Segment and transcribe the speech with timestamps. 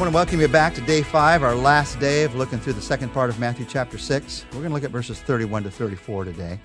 [0.00, 2.72] I want to welcome you back to day five, our last day of looking through
[2.72, 4.46] the second part of Matthew chapter six.
[4.46, 6.58] We're going to look at verses 31 to 34 today.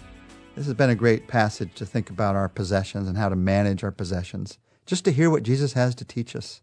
[0.55, 3.83] This has been a great passage to think about our possessions and how to manage
[3.83, 6.61] our possessions, just to hear what Jesus has to teach us.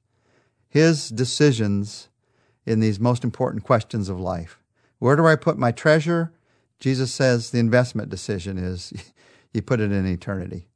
[0.67, 2.09] His decisions
[2.65, 4.59] in these most important questions of life.
[4.99, 6.33] Where do I put my treasure?
[6.81, 9.13] Jesus says the investment decision is
[9.53, 10.69] you put it in eternity.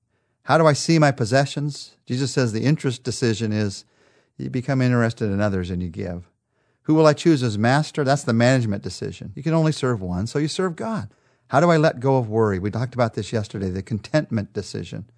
[0.42, 1.96] How do I see my possessions?
[2.04, 3.86] Jesus says the interest decision is
[4.38, 6.28] you become interested in others and you give.
[6.82, 8.04] Who will I choose as master?
[8.04, 9.32] That's the management decision.
[9.34, 11.08] You can only serve one, so you serve God.
[11.48, 12.58] How do I let go of worry?
[12.58, 15.10] We talked about this yesterday, the contentment decision.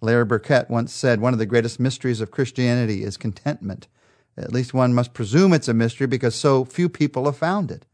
[0.00, 3.88] Larry Burkett once said one of the greatest mysteries of Christianity is contentment.
[4.36, 7.86] At least one must presume it's a mystery because so few people have found it.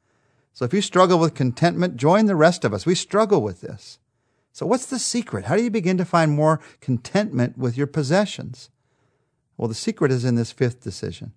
[0.52, 2.86] So if you struggle with contentment, join the rest of us.
[2.86, 3.98] We struggle with this.
[4.52, 5.44] So what's the secret?
[5.44, 8.70] How do you begin to find more contentment with your possessions?
[9.60, 11.34] Well, the secret is in this fifth decision.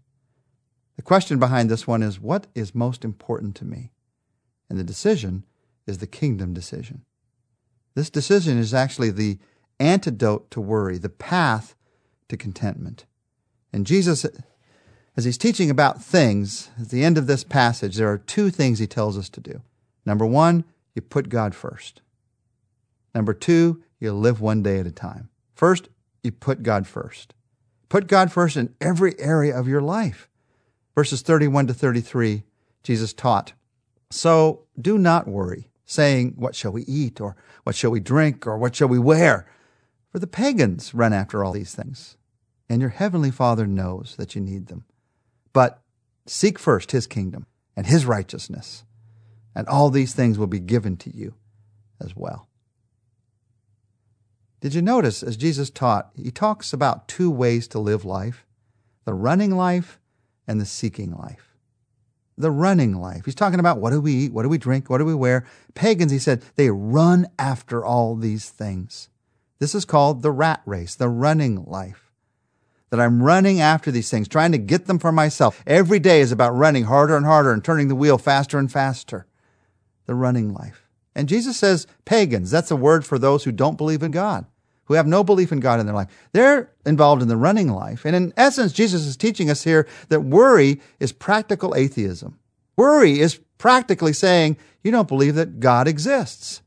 [0.95, 3.91] The question behind this one is what is most important to me?
[4.69, 5.43] And the decision
[5.85, 7.03] is the kingdom decision.
[7.95, 9.39] This decision is actually the
[9.77, 11.75] antidote to worry, the path
[12.29, 13.03] to contentment.
[13.73, 14.25] And Jesus,
[15.17, 18.79] as he's teaching about things, at the end of this passage, there are two things
[18.79, 19.63] he tells us to do.
[20.05, 20.63] Number one,
[20.95, 22.01] you put God first.
[23.13, 25.27] Number two, you live one day at a time.
[25.55, 25.89] First,
[26.23, 27.33] you put God first.
[27.93, 30.27] Put God first in every area of your life.
[30.95, 32.41] Verses 31 to 33,
[32.81, 33.53] Jesus taught,
[34.09, 37.21] So do not worry, saying, What shall we eat?
[37.21, 37.35] Or
[37.65, 38.47] what shall we drink?
[38.47, 39.45] Or what shall we wear?
[40.11, 42.17] For the pagans run after all these things,
[42.67, 44.85] and your heavenly Father knows that you need them.
[45.53, 45.79] But
[46.25, 48.85] seek first his kingdom and his righteousness,
[49.53, 51.35] and all these things will be given to you
[52.01, 52.47] as well.
[54.63, 58.45] Did you notice as Jesus taught, he talks about two ways to live life
[59.03, 59.99] the running life
[60.47, 61.57] and the seeking life.
[62.37, 63.25] The running life.
[63.25, 64.31] He's talking about what do we eat?
[64.31, 64.89] What do we drink?
[64.89, 65.45] What do we wear?
[65.73, 69.09] Pagans, he said, they run after all these things.
[69.59, 72.13] This is called the rat race, the running life.
[72.89, 75.61] That I'm running after these things, trying to get them for myself.
[75.67, 79.27] Every day is about running harder and harder and turning the wheel faster and faster.
[80.05, 80.87] The running life.
[81.13, 84.45] And Jesus says pagans, that's a word for those who don't believe in God
[84.85, 86.09] who have no belief in God in their life.
[86.33, 88.05] They're involved in the running life.
[88.05, 92.39] And in essence, Jesus is teaching us here that worry is practical atheism.
[92.75, 96.61] Worry is practically saying you don't believe that God exists.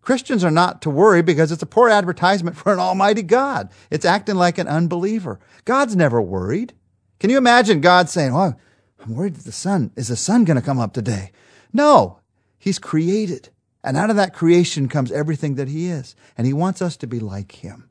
[0.00, 3.70] Christians are not to worry because it's a poor advertisement for an almighty God.
[3.90, 5.38] It's acting like an unbeliever.
[5.66, 6.72] God's never worried.
[7.20, 8.58] Can you imagine God saying, well,
[9.00, 11.32] I'm worried that the sun, is the sun going to come up today?
[11.72, 12.20] No,
[12.58, 13.50] he's created.
[13.84, 16.16] And out of that creation comes everything that He is.
[16.36, 17.90] And He wants us to be like Him,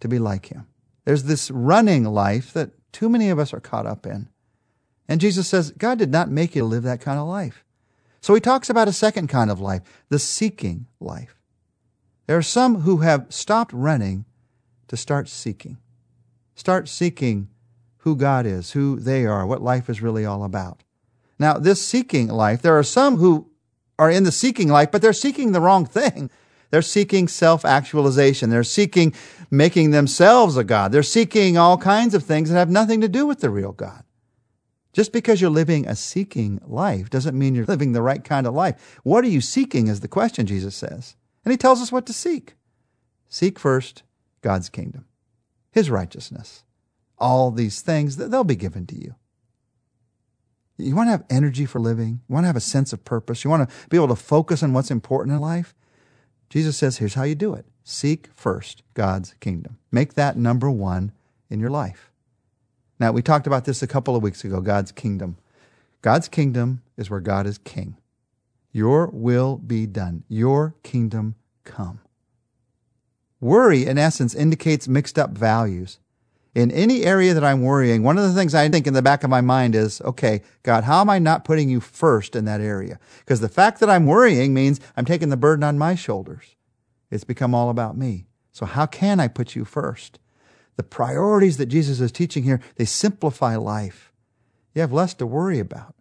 [0.00, 0.66] to be like Him.
[1.04, 4.28] There's this running life that too many of us are caught up in.
[5.08, 7.64] And Jesus says, God did not make you to live that kind of life.
[8.20, 11.36] So He talks about a second kind of life, the seeking life.
[12.26, 14.24] There are some who have stopped running
[14.88, 15.78] to start seeking.
[16.54, 17.48] Start seeking
[17.98, 20.82] who God is, who they are, what life is really all about.
[21.38, 23.50] Now, this seeking life, there are some who
[23.98, 26.30] are in the seeking life, but they're seeking the wrong thing.
[26.70, 28.50] They're seeking self actualization.
[28.50, 29.14] They're seeking
[29.52, 30.90] making themselves a God.
[30.90, 34.02] They're seeking all kinds of things that have nothing to do with the real God.
[34.92, 38.54] Just because you're living a seeking life doesn't mean you're living the right kind of
[38.54, 38.98] life.
[39.04, 41.14] What are you seeking is the question, Jesus says.
[41.44, 42.54] And he tells us what to seek.
[43.28, 44.02] Seek first
[44.40, 45.04] God's kingdom,
[45.70, 46.64] his righteousness.
[47.18, 49.14] All these things, they'll be given to you.
[50.78, 52.20] You want to have energy for living.
[52.28, 53.44] You want to have a sense of purpose.
[53.44, 55.74] You want to be able to focus on what's important in life.
[56.50, 57.66] Jesus says, here's how you do it.
[57.82, 59.78] Seek first God's kingdom.
[59.90, 61.12] Make that number one
[61.48, 62.10] in your life.
[62.98, 65.36] Now, we talked about this a couple of weeks ago God's kingdom.
[66.02, 67.96] God's kingdom is where God is king.
[68.72, 70.24] Your will be done.
[70.28, 72.00] Your kingdom come.
[73.40, 75.98] Worry, in essence, indicates mixed up values
[76.56, 79.22] in any area that I'm worrying, one of the things I think in the back
[79.22, 82.62] of my mind is, okay, God, how am I not putting you first in that
[82.62, 82.98] area?
[83.18, 86.56] Because the fact that I'm worrying means I'm taking the burden on my shoulders.
[87.10, 88.24] It's become all about me.
[88.52, 90.18] So how can I put you first?
[90.76, 94.10] The priorities that Jesus is teaching here, they simplify life.
[94.74, 95.94] You have less to worry about.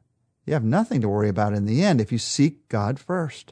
[0.46, 3.52] You have nothing to worry about in the end if you seek God first.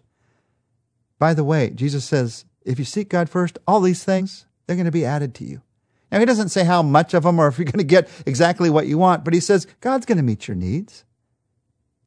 [1.20, 4.86] By the way, Jesus says, if you seek God first, all these things, they're going
[4.86, 5.64] to be added to you.
[6.14, 8.70] Now, he doesn't say how much of them or if you're going to get exactly
[8.70, 11.06] what you want, but he says God's going to meet your needs.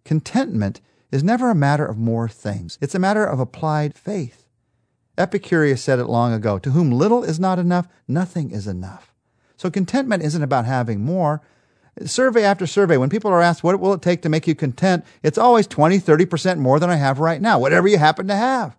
[0.04, 0.80] Contentment
[1.10, 4.46] is never a matter of more things, it's a matter of applied faith.
[5.18, 9.12] Epicurus said it long ago To whom little is not enough, nothing is enough.
[9.56, 11.42] So contentment isn't about having more.
[12.04, 15.04] Survey after survey, when people are asked, what will it take to make you content?
[15.24, 18.76] It's always 20, 30% more than I have right now, whatever you happen to have.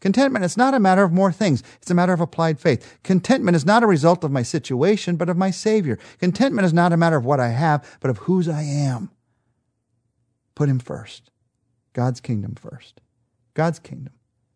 [0.00, 1.62] Contentment is not a matter of more things.
[1.82, 2.98] It's a matter of applied faith.
[3.02, 5.98] Contentment is not a result of my situation, but of my Savior.
[6.18, 9.10] Contentment is not a matter of what I have, but of whose I am.
[10.54, 11.30] Put Him first.
[11.92, 13.00] God's kingdom first.
[13.54, 14.12] God's kingdom.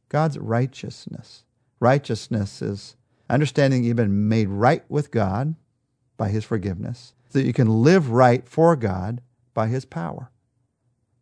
[0.09, 1.45] God's righteousness.
[1.81, 2.97] Righteousness is
[3.29, 5.57] understanding you've been made right with God
[6.17, 9.23] by His forgiveness, so that you can live right for God
[9.55, 10.31] by His power,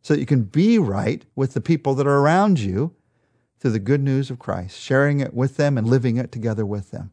[0.02, 2.94] so that you can be right with the people that are around you
[3.60, 6.90] through the good news of Christ, sharing it with them and living it together with
[6.90, 7.12] them.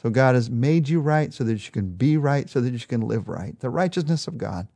[0.00, 2.78] So God has made you right so that you can be right, so that you
[2.80, 3.58] can live right.
[3.60, 4.68] The righteousness of God.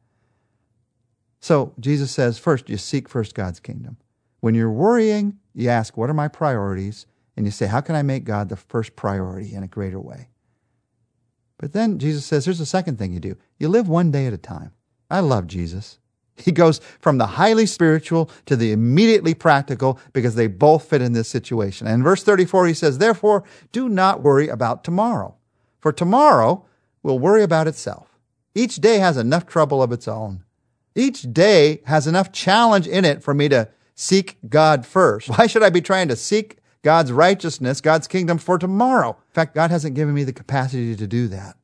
[1.40, 3.98] So Jesus says, first, you seek first God's kingdom.
[4.40, 7.06] When you're worrying, you ask, what are my priorities?
[7.36, 10.28] And you say, how can I make God the first priority in a greater way?
[11.58, 13.36] But then Jesus says, here's the second thing you do.
[13.58, 14.72] You live one day at a time.
[15.10, 15.98] I love Jesus.
[16.36, 21.12] He goes from the highly spiritual to the immediately practical because they both fit in
[21.12, 21.86] this situation.
[21.86, 25.36] And in verse 34, he says, Therefore, do not worry about tomorrow,
[25.80, 26.64] for tomorrow
[27.02, 28.18] will worry about itself.
[28.54, 30.44] Each day has enough trouble of its own.
[30.94, 35.28] Each day has enough challenge in it for me to seek God first.
[35.28, 39.10] Why should I be trying to seek God's righteousness, God's kingdom for tomorrow?
[39.10, 41.56] In fact, God hasn't given me the capacity to do that.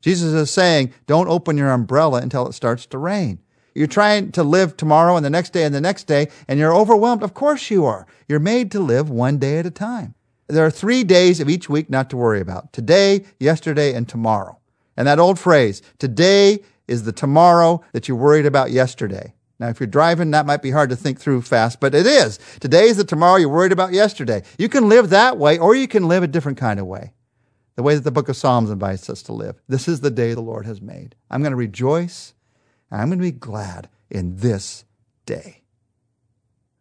[0.00, 3.40] Jesus is saying, don't open your umbrella until it starts to rain.
[3.78, 6.74] You're trying to live tomorrow and the next day and the next day, and you're
[6.74, 7.22] overwhelmed.
[7.22, 8.08] Of course you are.
[8.26, 10.16] You're made to live one day at a time.
[10.48, 14.58] There are three days of each week not to worry about today, yesterday, and tomorrow.
[14.96, 16.58] And that old phrase, today
[16.88, 19.34] is the tomorrow that you worried about yesterday.
[19.60, 22.40] Now, if you're driving, that might be hard to think through fast, but it is.
[22.58, 24.42] Today is the tomorrow you worried about yesterday.
[24.58, 27.12] You can live that way, or you can live a different kind of way.
[27.76, 29.62] The way that the book of Psalms invites us to live.
[29.68, 31.14] This is the day the Lord has made.
[31.30, 32.34] I'm going to rejoice
[32.90, 34.84] I'm going to be glad in this
[35.26, 35.62] day.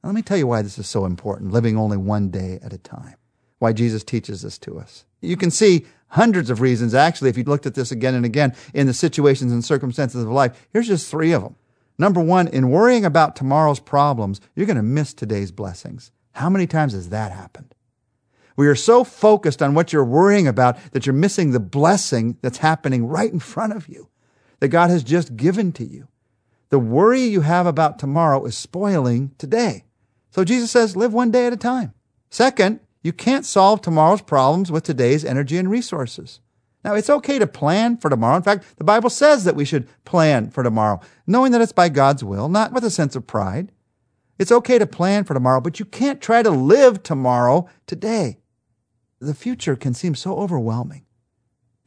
[0.02, 2.74] Now, let me tell you why this is so important, living only one day at
[2.74, 3.16] a time.
[3.60, 5.06] Why Jesus teaches this to us.
[5.22, 8.56] You can see hundreds of reasons, actually, if you looked at this again and again
[8.74, 10.68] in the situations and circumstances of life.
[10.72, 11.56] Here's just three of them.
[11.98, 16.12] Number one, in worrying about tomorrow's problems, you're going to miss today's blessings.
[16.34, 17.74] How many times has that happened?
[18.56, 22.60] We are so focused on what you're worrying about that you're missing the blessing that's
[22.60, 24.10] happening right in front of you
[24.60, 26.08] that God has just given to you.
[26.70, 29.86] The worry you have about tomorrow is spoiling today.
[30.32, 31.94] So Jesus says, live one day at a time.
[32.30, 36.42] Second, you can't solve tomorrow's problems with today's energy and resources.
[36.84, 38.38] Now, it's okay to plan for tomorrow.
[38.38, 41.90] In fact, the Bible says that we should plan for tomorrow, knowing that it's by
[41.90, 43.72] God's will, not with a sense of pride.
[44.38, 48.38] It's okay to plan for tomorrow, but you can't try to live tomorrow today.
[49.20, 51.07] The future can seem so overwhelming.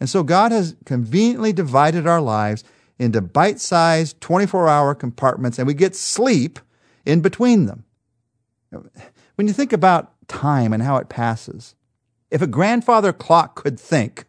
[0.00, 2.64] And so God has conveniently divided our lives
[2.98, 6.58] into bite sized 24 hour compartments, and we get sleep
[7.04, 7.84] in between them.
[9.34, 11.74] When you think about time and how it passes,
[12.30, 14.24] if a grandfather clock could think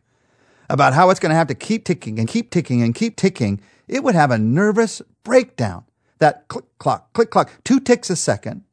[0.70, 3.62] about how it's going to have to keep ticking and keep ticking and keep ticking,
[3.88, 5.84] it would have a nervous breakdown.
[6.20, 8.64] That click clock, click clock, two ticks a second,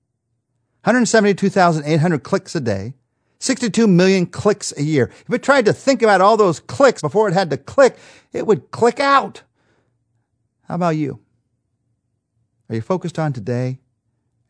[0.85, 2.94] 172,800 clicks a day,
[3.40, 5.10] 62 million clicks a year.
[5.27, 7.96] If it tried to think about all those clicks before it had to click,
[8.32, 9.43] it would click out.
[10.67, 11.20] How about you?
[12.69, 13.79] Are you focused on today?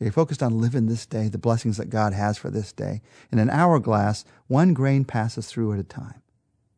[0.00, 3.02] Are you focused on living this day, the blessings that God has for this day?
[3.32, 6.22] In an hourglass, one grain passes through at a time.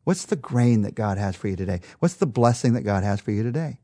[0.03, 1.79] What's the grain that God has for you today?
[1.99, 3.79] What's the blessing that God has for you today?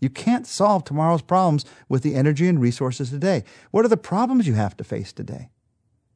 [0.00, 3.44] You can't solve tomorrow's problems with the energy and resources today.
[3.70, 5.50] What are the problems you have to face today?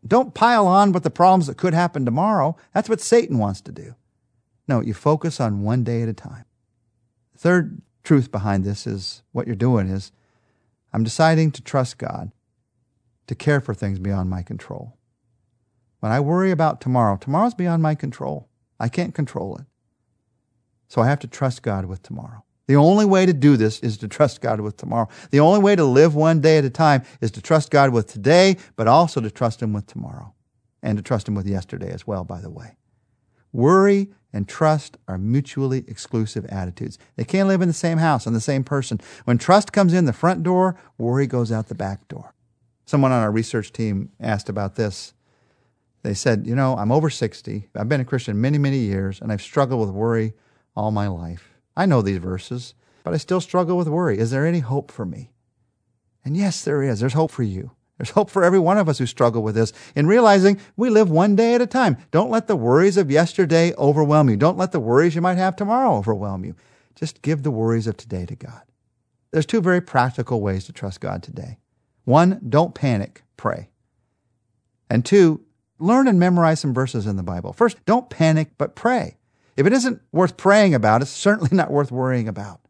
[0.06, 2.56] Don't pile on with the problems that could happen tomorrow.
[2.74, 3.94] That's what Satan wants to do.
[4.68, 6.44] No, you focus on one day at a time.
[7.36, 10.12] third truth behind this is what you're doing is
[10.92, 12.30] I'm deciding to trust God
[13.26, 14.96] to care for things beyond my control.
[16.00, 18.48] When I worry about tomorrow, tomorrow's beyond my control.
[18.78, 19.66] I can't control it.
[20.88, 22.44] So I have to trust God with tomorrow.
[22.66, 25.08] The only way to do this is to trust God with tomorrow.
[25.30, 28.08] The only way to live one day at a time is to trust God with
[28.08, 30.34] today, but also to trust Him with tomorrow
[30.82, 32.76] and to trust Him with yesterday as well, by the way.
[33.52, 36.98] Worry and trust are mutually exclusive attitudes.
[37.14, 39.00] They can't live in the same house and the same person.
[39.24, 42.34] When trust comes in the front door, worry goes out the back door.
[42.84, 45.14] Someone on our research team asked about this.
[46.02, 47.68] They said, You know, I'm over 60.
[47.74, 50.34] I've been a Christian many, many years, and I've struggled with worry
[50.76, 51.55] all my life.
[51.76, 54.18] I know these verses, but I still struggle with worry.
[54.18, 55.32] Is there any hope for me?
[56.24, 57.00] And yes, there is.
[57.00, 57.72] There's hope for you.
[57.98, 61.10] There's hope for every one of us who struggle with this in realizing we live
[61.10, 61.96] one day at a time.
[62.10, 64.36] Don't let the worries of yesterday overwhelm you.
[64.36, 66.54] Don't let the worries you might have tomorrow overwhelm you.
[66.94, 68.62] Just give the worries of today to God.
[69.30, 71.58] There's two very practical ways to trust God today.
[72.04, 73.70] One, don't panic, pray.
[74.88, 75.44] And two,
[75.78, 77.52] learn and memorize some verses in the Bible.
[77.52, 79.15] First, don't panic, but pray.
[79.56, 82.60] If it isn't worth praying about, it's certainly not worth worrying about.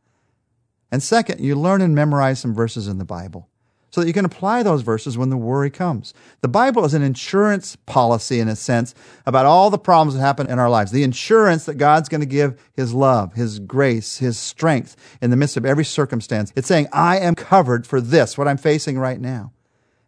[0.93, 3.49] And second, you learn and memorize some verses in the Bible
[3.91, 6.13] so that you can apply those verses when the worry comes.
[6.43, 10.49] The Bible is an insurance policy, in a sense, about all the problems that happen
[10.49, 10.93] in our lives.
[10.93, 15.37] The insurance that God's going to give His love, His grace, His strength in the
[15.37, 16.53] midst of every circumstance.
[16.55, 19.53] It's saying, I am covered for this, what I'm facing right now.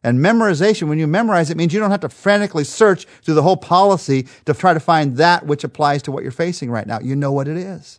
[0.05, 3.43] And memorization, when you memorize it, means you don't have to frantically search through the
[3.43, 7.01] whole policy to try to find that which applies to what you're facing right now.
[7.01, 7.99] You know what it is.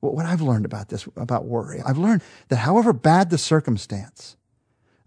[0.00, 4.36] What I've learned about this, about worry, I've learned that however bad the circumstance,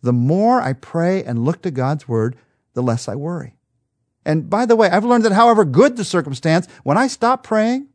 [0.01, 2.37] the more I pray and look to God's word,
[2.73, 3.55] the less I worry.
[4.25, 7.89] And by the way, I've learned that however good the circumstance, when I stop praying,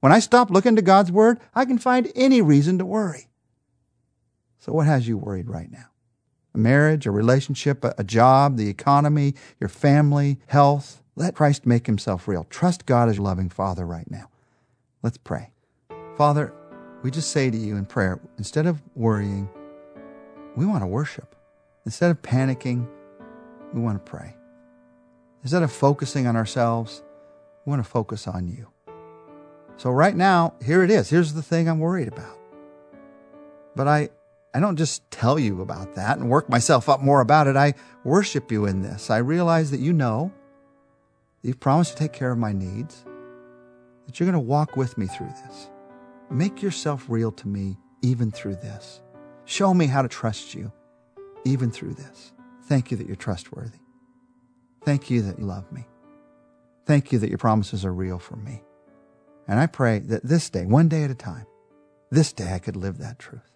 [0.00, 3.28] when I stop looking to God's word, I can find any reason to worry.
[4.58, 5.91] So what has you worried right now?
[6.54, 11.02] A marriage, a relationship, a, job, the economy, your family, health.
[11.16, 12.44] Let Christ make himself real.
[12.50, 14.28] Trust God as your loving Father right now.
[15.02, 15.50] Let's pray.
[16.16, 16.52] Father,
[17.02, 19.48] we just say to you in prayer, instead of worrying,
[20.56, 21.34] we want to worship.
[21.84, 22.86] Instead of panicking,
[23.72, 24.36] we want to pray.
[25.42, 27.02] Instead of focusing on ourselves,
[27.64, 28.68] we want to focus on you.
[29.76, 31.10] So right now, here it is.
[31.10, 32.38] Here's the thing I'm worried about.
[33.74, 34.10] But I,
[34.54, 37.56] I don't just tell you about that and work myself up more about it.
[37.56, 39.10] I worship you in this.
[39.10, 40.30] I realize that you know,
[41.42, 43.04] you've promised to take care of my needs,
[44.06, 45.70] that you're going to walk with me through this.
[46.30, 49.00] Make yourself real to me even through this.
[49.46, 50.70] Show me how to trust you
[51.44, 52.32] even through this.
[52.64, 53.78] Thank you that you're trustworthy.
[54.84, 55.86] Thank you that you love me.
[56.86, 58.62] Thank you that your promises are real for me.
[59.48, 61.46] And I pray that this day, one day at a time,
[62.10, 63.51] this day I could live that truth.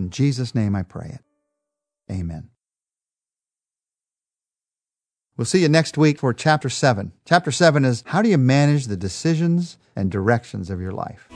[0.00, 1.20] In Jesus' name I pray it.
[2.10, 2.48] Amen.
[5.36, 7.12] We'll see you next week for chapter 7.
[7.26, 11.28] Chapter 7 is how do you manage the decisions and directions of your life?